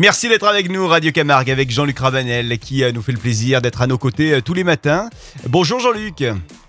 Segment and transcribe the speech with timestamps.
[0.00, 3.60] Merci d'être avec nous, Radio Camargue, avec Jean-Luc Rabanel, qui euh, nous fait le plaisir
[3.60, 5.10] d'être à nos côtés euh, tous les matins.
[5.46, 6.24] Bonjour Jean-Luc.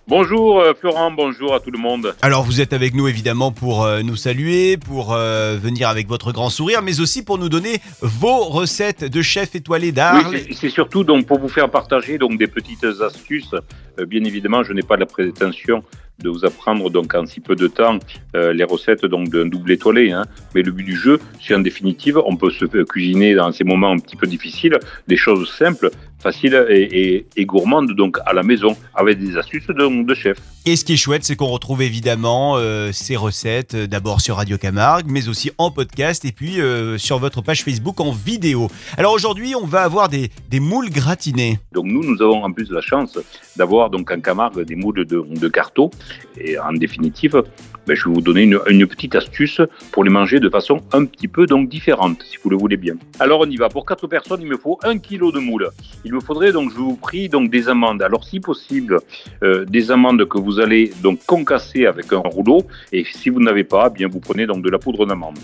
[0.05, 2.13] Bonjour euh, Florent, bonjour à tout le monde.
[2.21, 6.49] Alors vous êtes avec nous évidemment pour nous saluer, pour euh, venir avec votre grand
[6.49, 10.25] sourire, mais aussi pour nous donner vos recettes de chef étoilé d'Arles.
[10.29, 13.53] Oui, c'est- c'est surtout donc pour vous faire partager donc des petites astuces.
[13.97, 15.85] Euh, bien évidemment, je n'ai pas la prétention
[16.19, 17.97] de vous apprendre donc en si peu de temps
[18.35, 20.11] euh, les recettes donc d'un double étoilé.
[20.11, 20.25] hein.
[20.53, 23.63] Mais le but du jeu, c'est en définitive, on peut se faire cuisiner dans ces
[23.63, 28.33] moments un petit peu difficiles des choses simples, faciles et, et- et gourmandes donc à
[28.33, 30.37] la maison avec des astuces de, de chef.
[30.67, 34.35] Et ce qui est chouette, c'est qu'on retrouve évidemment euh, ces recettes euh, d'abord sur
[34.35, 36.57] Radio Camargue, mais aussi en podcast et puis
[36.97, 38.67] sur votre page Facebook en vidéo.
[38.97, 41.57] Alors aujourd'hui, on va avoir des, des moules gratinées.
[41.73, 43.17] Donc nous, nous avons en plus la chance
[43.55, 45.89] d'avoir donc en Camargue des moules de, de carto.
[46.37, 47.43] Et en définitive,
[47.87, 49.59] ben, je vais vous donner une, petite astuce
[49.91, 52.95] pour les manger de façon un petit peu donc différente, si vous le voulez bien.
[53.19, 53.69] Alors on y va.
[53.69, 55.69] Pour quatre personnes, il me faut un kilo de moules.
[56.05, 58.01] Il me faudrait donc, je vous prie, donc des amandes.
[58.01, 58.99] Alors si possible,
[59.43, 62.61] euh, des amandes que vous allez donc concasser avec un rouleau.
[62.91, 65.39] Et si vous n'avez pas, eh bien vous prenez donc de la poudre d'amande.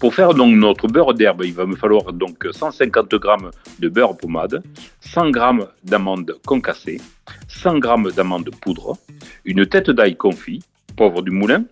[0.00, 3.18] Pour faire donc notre beurre d'herbe, il va me falloir donc 150 g
[3.80, 4.62] de beurre pommade,
[5.00, 5.40] 100 g
[5.84, 7.00] d'amandes concassées,
[7.48, 8.96] 100 g d'amandes poudre,
[9.46, 10.62] une tête d'ail confit,
[10.96, 11.64] poivre du moulin,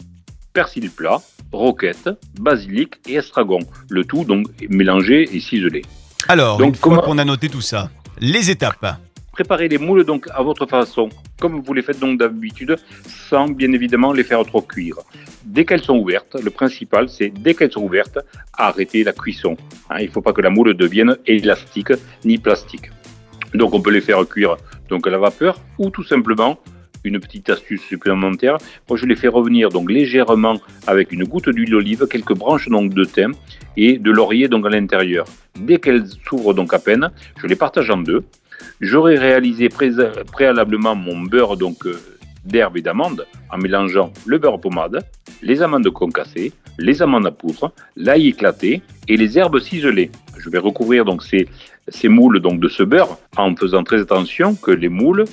[0.52, 1.20] persil plat,
[1.52, 2.08] roquette,
[2.40, 3.58] basilic et estragon.
[3.90, 5.82] Le tout donc mélangé et ciselé.
[6.28, 8.86] Alors, Donc, une fois comment- qu'on a noté tout ça, les étapes.
[9.32, 11.08] Préparez les moules donc à votre façon,
[11.40, 12.76] comme vous les faites donc d'habitude,
[13.28, 14.94] sans bien évidemment les faire trop cuire.
[15.44, 18.18] Dès qu'elles sont ouvertes, le principal c'est dès qu'elles sont ouvertes,
[18.52, 19.56] arrêter la cuisson.
[19.90, 21.92] Hein, il ne faut pas que la moule devienne élastique
[22.24, 22.90] ni plastique.
[23.54, 24.56] Donc on peut les faire cuire
[24.88, 26.58] donc à la vapeur ou tout simplement
[27.04, 28.58] une petite astuce supplémentaire.
[28.88, 32.92] Moi je les fais revenir donc légèrement avec une goutte d'huile d'olive, quelques branches donc
[32.92, 33.32] de thym
[33.76, 35.26] et de laurier donc à l'intérieur.
[35.58, 38.24] Dès qu'elles s'ouvrent donc à peine, je les partage en deux.
[38.80, 39.90] J'aurais réalisé pré-
[40.32, 42.00] préalablement mon beurre donc euh,
[42.44, 45.04] d'herbe et d'amande en mélangeant le beurre pommade,
[45.42, 50.10] les amandes concassées, les amandes à poudre, l'ail éclaté et les herbes ciselées.
[50.44, 51.48] Je vais recouvrir donc ces,
[52.08, 55.24] moules donc de ce beurre en faisant très attention que les moules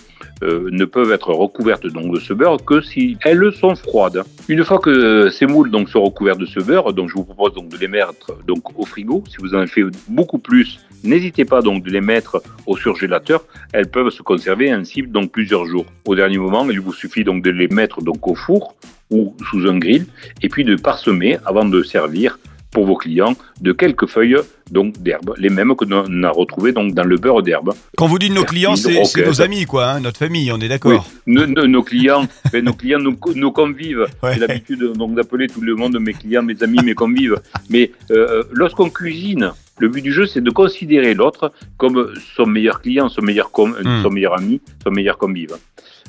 [0.42, 4.24] euh, ne peuvent être recouvertes de ce beurre que si elles sont froides.
[4.48, 7.68] Une fois que ces moules sont recouvertes de ce beurre, donc je vous propose donc
[7.68, 8.38] de les mettre
[8.76, 9.22] au frigo.
[9.30, 13.44] Si vous en faites beaucoup plus, n'hésitez pas donc de les mettre au surgélateur.
[13.74, 15.86] Elles peuvent se conserver ainsi donc plusieurs jours.
[16.06, 18.76] Au dernier moment, il vous suffit donc de les mettre donc au four
[19.10, 20.06] ou sous un grill
[20.42, 22.40] et puis de parsemer avant de servir
[22.72, 24.38] pour vos clients de quelques feuilles
[24.72, 27.74] donc d'herbe, les mêmes que l'on a retrouvées donc dans le beurre d'herbe.
[27.98, 30.68] Quand vous dites nos clients, c'est nos amis, quoi, hein, notre famille, on est Oui,
[30.70, 31.06] d'accord.
[31.28, 34.06] nos, nos- nos clients, ben, nos clients, nos, co- nos convives.
[34.24, 34.34] Ouais.
[34.36, 37.36] J'ai l'habitude donc d'appeler tout le monde mes clients, mes amis, mes convives.
[37.70, 42.82] Mais euh, lorsqu'on cuisine, le but du jeu, c'est de considérer l'autre comme son meilleur
[42.82, 44.04] client, son meilleur, com- Mm.
[44.04, 45.56] son meilleur ami, son meilleur convive.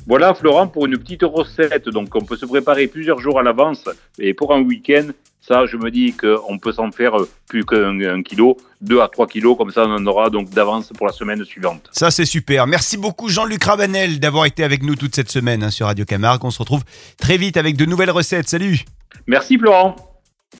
[0.05, 1.87] Voilà, Florent, pour une petite recette.
[1.89, 3.85] Donc, on peut se préparer plusieurs jours à l'avance.
[4.19, 5.07] Et pour un week-end,
[5.39, 7.13] ça, je me dis qu'on peut s'en faire
[7.47, 9.57] plus qu'un un kilo, deux à trois kilos.
[9.57, 11.89] Comme ça, on en aura donc d'avance pour la semaine suivante.
[11.93, 12.67] Ça, c'est super.
[12.67, 16.43] Merci beaucoup, Jean-Luc Rabanel, d'avoir été avec nous toute cette semaine hein, sur Radio Camargue.
[16.43, 16.83] On se retrouve
[17.17, 18.49] très vite avec de nouvelles recettes.
[18.49, 18.79] Salut
[19.27, 19.95] Merci, Florent.